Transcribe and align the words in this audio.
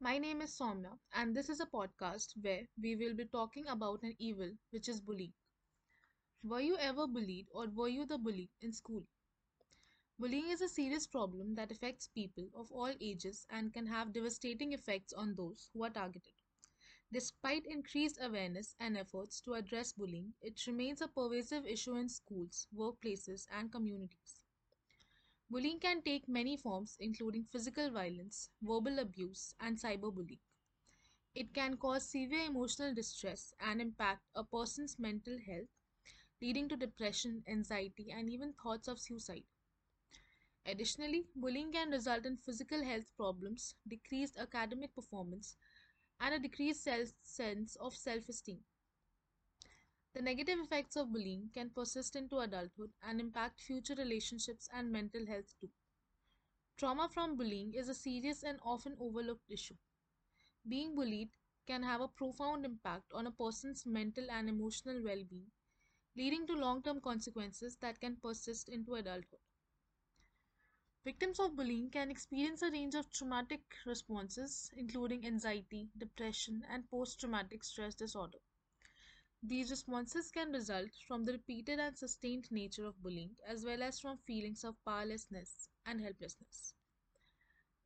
My 0.00 0.18
name 0.18 0.40
is 0.42 0.58
Somya, 0.58 0.98
and 1.12 1.36
this 1.36 1.48
is 1.48 1.60
a 1.60 1.66
podcast 1.66 2.32
where 2.42 2.66
we 2.82 2.96
will 2.96 3.14
be 3.14 3.26
talking 3.26 3.68
about 3.68 4.02
an 4.02 4.16
evil 4.18 4.50
which 4.70 4.88
is 4.88 5.00
bullying. 5.00 5.34
Were 6.42 6.60
you 6.60 6.76
ever 6.78 7.06
bullied 7.06 7.46
or 7.52 7.68
were 7.68 7.86
you 7.86 8.04
the 8.04 8.18
bully 8.18 8.50
in 8.60 8.72
school? 8.72 9.06
Bullying 10.18 10.50
is 10.50 10.60
a 10.60 10.68
serious 10.68 11.06
problem 11.06 11.54
that 11.54 11.72
affects 11.72 12.08
people 12.08 12.50
of 12.54 12.70
all 12.70 12.92
ages 13.00 13.46
and 13.48 13.72
can 13.72 13.86
have 13.86 14.12
devastating 14.12 14.74
effects 14.74 15.14
on 15.14 15.34
those 15.34 15.70
who 15.72 15.82
are 15.82 15.88
targeted. 15.88 16.34
Despite 17.12 17.66
increased 17.66 18.18
awareness 18.20 18.74
and 18.80 18.96
efforts 18.98 19.40
to 19.42 19.54
address 19.54 19.92
bullying, 19.92 20.34
it 20.42 20.66
remains 20.66 21.00
a 21.02 21.08
pervasive 21.08 21.66
issue 21.66 21.96
in 21.96 22.08
schools, 22.08 22.68
workplaces, 22.74 23.46
and 23.50 23.72
communities. 23.72 24.40
Bullying 25.50 25.80
can 25.80 26.00
take 26.02 26.28
many 26.28 26.56
forms, 26.56 26.96
including 27.00 27.44
physical 27.44 27.90
violence, 27.90 28.50
verbal 28.62 28.98
abuse, 28.98 29.54
and 29.60 29.76
cyberbullying. 29.76 30.38
It 31.34 31.54
can 31.54 31.78
cause 31.78 32.08
severe 32.10 32.46
emotional 32.46 32.94
distress 32.94 33.54
and 33.60 33.80
impact 33.80 34.22
a 34.34 34.44
person's 34.44 34.98
mental 34.98 35.38
health, 35.38 35.68
leading 36.42 36.68
to 36.68 36.76
depression, 36.76 37.44
anxiety, 37.48 38.10
and 38.12 38.30
even 38.30 38.54
thoughts 38.54 38.88
of 38.88 39.00
suicide. 39.00 39.44
Additionally, 40.66 41.26
bullying 41.34 41.72
can 41.72 41.90
result 41.90 42.24
in 42.24 42.36
physical 42.36 42.84
health 42.84 43.12
problems, 43.16 43.74
decreased 43.88 44.36
academic 44.36 44.94
performance, 44.94 45.56
and 46.20 46.32
a 46.32 46.38
decreased 46.38 46.84
self- 46.84 47.12
sense 47.22 47.74
of 47.76 47.96
self 47.96 48.28
esteem. 48.28 48.64
The 50.18 50.22
negative 50.24 50.58
effects 50.58 50.96
of 50.96 51.12
bullying 51.12 51.48
can 51.54 51.70
persist 51.70 52.16
into 52.16 52.40
adulthood 52.40 52.92
and 53.02 53.20
impact 53.20 53.62
future 53.62 53.94
relationships 53.94 54.68
and 54.72 54.92
mental 54.92 55.24
health 55.24 55.54
too. 55.60 55.70
Trauma 56.78 57.10
from 57.10 57.36
bullying 57.36 57.74
is 57.74 57.90
a 57.90 57.94
serious 57.94 58.42
and 58.42 58.58
often 58.62 58.96
overlooked 58.98 59.50
issue. 59.50 59.76
Being 60.68 60.94
bullied 60.94 61.30
can 61.66 61.82
have 61.82 62.00
a 62.00 62.08
profound 62.08 62.64
impact 62.64 63.12
on 63.12 63.26
a 63.26 63.32
person's 63.32 63.86
mental 63.86 64.30
and 64.30 64.48
emotional 64.48 65.02
well 65.02 65.24
being, 65.24 65.52
leading 66.16 66.46
to 66.48 66.54
long 66.54 66.82
term 66.82 67.00
consequences 67.00 67.76
that 67.78 68.00
can 68.00 68.16
persist 68.16 68.68
into 68.68 68.94
adulthood. 68.94 69.40
Victims 71.04 71.40
of 71.40 71.56
bullying 71.56 71.90
can 71.90 72.08
experience 72.10 72.62
a 72.62 72.70
range 72.70 72.94
of 72.94 73.10
traumatic 73.10 73.62
responses, 73.84 74.70
including 74.76 75.26
anxiety, 75.26 75.90
depression, 75.98 76.64
and 76.68 76.88
post 76.88 77.18
traumatic 77.18 77.64
stress 77.64 77.96
disorder. 77.96 78.38
These 79.42 79.72
responses 79.72 80.30
can 80.30 80.52
result 80.52 80.90
from 81.08 81.24
the 81.24 81.32
repeated 81.32 81.80
and 81.80 81.98
sustained 81.98 82.52
nature 82.52 82.84
of 82.86 83.02
bullying, 83.02 83.36
as 83.44 83.64
well 83.64 83.82
as 83.82 83.98
from 83.98 84.18
feelings 84.18 84.62
of 84.62 84.76
powerlessness 84.84 85.68
and 85.84 86.00
helplessness. 86.00 86.72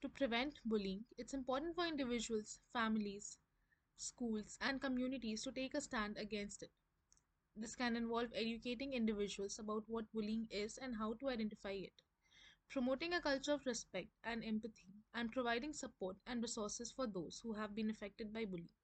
To 0.00 0.08
prevent 0.08 0.58
bullying, 0.64 1.04
it's 1.16 1.32
important 1.32 1.76
for 1.76 1.86
individuals, 1.86 2.58
families, 2.72 3.38
schools, 3.96 4.58
and 4.60 4.80
communities 4.80 5.42
to 5.44 5.52
take 5.52 5.74
a 5.74 5.80
stand 5.80 6.18
against 6.18 6.62
it. 6.64 6.72
This 7.56 7.76
can 7.76 7.96
involve 7.96 8.32
educating 8.34 8.94
individuals 8.94 9.58
about 9.58 9.84
what 9.88 10.12
bullying 10.12 10.48
is 10.50 10.78
and 10.78 10.96
how 10.96 11.14
to 11.14 11.28
identify 11.30 11.72
it, 11.72 12.02
promoting 12.70 13.14
a 13.14 13.22
culture 13.22 13.52
of 13.54 13.66
respect 13.66 14.10
and 14.24 14.44
empathy, 14.44 14.94
and 15.14 15.32
providing 15.32 15.74
support 15.74 16.16
and 16.26 16.42
resources 16.42 16.92
for 16.92 17.06
those 17.06 17.40
who 17.40 17.54
have 17.54 17.74
been 17.74 17.90
affected 17.90 18.32
by 18.32 18.46
bullying. 18.46 18.79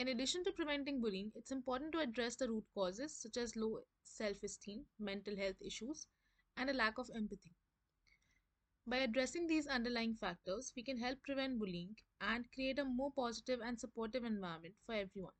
In 0.00 0.08
addition 0.08 0.42
to 0.44 0.52
preventing 0.52 1.00
bullying, 1.00 1.30
it's 1.36 1.52
important 1.52 1.92
to 1.92 2.00
address 2.00 2.34
the 2.34 2.48
root 2.48 2.64
causes 2.74 3.14
such 3.14 3.36
as 3.36 3.54
low 3.54 3.84
self 4.02 4.42
esteem, 4.42 4.86
mental 4.98 5.36
health 5.36 5.62
issues, 5.62 6.08
and 6.56 6.68
a 6.68 6.72
lack 6.72 6.98
of 6.98 7.08
empathy. 7.14 7.54
By 8.86 8.96
addressing 8.98 9.46
these 9.46 9.66
underlying 9.66 10.16
factors, 10.16 10.72
we 10.76 10.82
can 10.82 10.98
help 10.98 11.22
prevent 11.22 11.58
bullying 11.58 11.96
and 12.20 12.50
create 12.52 12.78
a 12.78 12.84
more 12.84 13.12
positive 13.12 13.60
and 13.60 13.78
supportive 13.80 14.24
environment 14.24 14.74
for 14.84 14.94
everyone. 14.94 15.34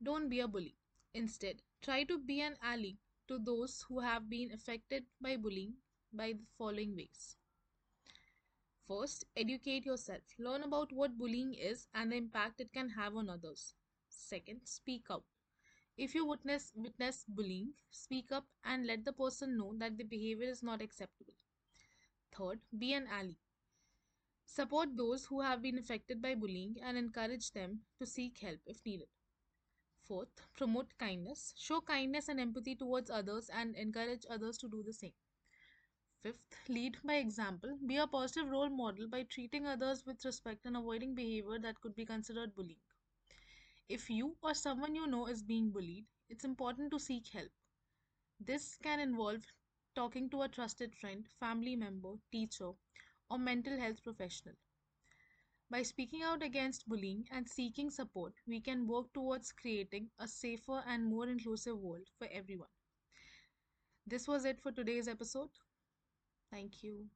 Don't 0.00 0.28
be 0.28 0.38
a 0.38 0.46
bully. 0.46 0.76
Instead, 1.14 1.62
try 1.82 2.04
to 2.04 2.16
be 2.16 2.40
an 2.40 2.56
ally 2.62 2.92
to 3.26 3.40
those 3.40 3.82
who 3.88 3.98
have 3.98 4.30
been 4.30 4.52
affected 4.52 5.04
by 5.20 5.36
bullying 5.36 5.74
by 6.12 6.32
the 6.34 6.46
following 6.56 6.94
ways. 6.94 7.36
First, 8.86 9.24
educate 9.36 9.84
yourself. 9.84 10.22
Learn 10.38 10.62
about 10.62 10.92
what 10.92 11.18
bullying 11.18 11.54
is 11.54 11.88
and 11.94 12.12
the 12.12 12.16
impact 12.16 12.60
it 12.60 12.72
can 12.72 12.90
have 12.90 13.16
on 13.16 13.28
others. 13.28 13.74
Second, 14.08 14.60
speak 14.64 15.06
out. 15.10 15.24
If 15.96 16.14
you 16.14 16.24
witness 16.24 16.72
witness 16.76 17.24
bullying, 17.28 17.74
speak 17.90 18.30
up 18.32 18.46
and 18.64 18.86
let 18.86 19.04
the 19.04 19.12
person 19.12 19.56
know 19.58 19.74
that 19.78 19.96
the 19.98 20.04
behavior 20.04 20.48
is 20.48 20.62
not 20.62 20.82
acceptable. 20.82 21.34
Third, 22.32 22.60
be 22.78 22.92
an 22.92 23.06
ally. 23.08 23.36
Support 24.46 24.96
those 24.96 25.26
who 25.26 25.40
have 25.40 25.62
been 25.62 25.78
affected 25.78 26.22
by 26.22 26.34
bullying 26.34 26.76
and 26.82 26.96
encourage 26.96 27.52
them 27.52 27.80
to 27.98 28.06
seek 28.06 28.38
help 28.38 28.60
if 28.66 28.84
needed. 28.86 29.08
Fourth, 30.02 30.42
promote 30.54 30.96
kindness. 30.98 31.54
Show 31.56 31.80
kindness 31.80 32.28
and 32.28 32.38
empathy 32.38 32.76
towards 32.76 33.10
others 33.10 33.50
and 33.50 33.74
encourage 33.76 34.26
others 34.30 34.58
to 34.58 34.68
do 34.68 34.82
the 34.82 34.92
same. 34.92 35.14
Fifth, 36.24 36.68
lead 36.68 36.98
by 37.04 37.14
example. 37.18 37.78
Be 37.86 37.98
a 37.98 38.08
positive 38.08 38.50
role 38.50 38.68
model 38.68 39.06
by 39.06 39.22
treating 39.22 39.64
others 39.64 40.04
with 40.04 40.24
respect 40.24 40.66
and 40.66 40.76
avoiding 40.76 41.14
behavior 41.14 41.60
that 41.60 41.80
could 41.80 41.94
be 41.94 42.04
considered 42.04 42.52
bullying. 42.56 42.80
If 43.88 44.10
you 44.10 44.36
or 44.42 44.52
someone 44.52 44.94
you 44.94 45.06
know 45.06 45.26
is 45.26 45.42
being 45.42 45.70
bullied, 45.70 46.04
it's 46.28 46.44
important 46.44 46.90
to 46.90 46.98
seek 47.00 47.28
help. 47.28 47.50
This 48.40 48.76
can 48.76 49.00
involve 49.00 49.44
talking 49.94 50.30
to 50.30 50.42
a 50.42 50.48
trusted 50.48 50.94
friend, 50.96 51.28
family 51.40 51.76
member, 51.76 52.16
teacher, 52.32 52.72
or 53.30 53.38
mental 53.38 53.78
health 53.78 54.02
professional. 54.02 54.56
By 55.68 55.82
speaking 55.82 56.22
out 56.22 56.42
against 56.42 56.88
bullying 56.88 57.28
and 57.30 57.46
seeking 57.46 57.90
support, 57.90 58.32
we 58.46 58.62
can 58.62 58.86
work 58.86 59.12
towards 59.12 59.52
creating 59.52 60.10
a 60.18 60.26
safer 60.26 60.82
and 60.86 61.04
more 61.04 61.28
inclusive 61.28 61.78
world 61.78 62.08
for 62.16 62.26
everyone. 62.28 62.70
This 64.06 64.26
was 64.26 64.46
it 64.46 64.62
for 64.62 64.72
today's 64.72 65.08
episode. 65.08 65.50
Thank 66.54 66.84
you. 66.84 67.08